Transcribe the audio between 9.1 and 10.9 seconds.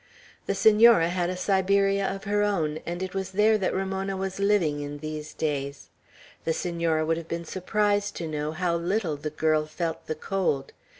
the girl felt the cold.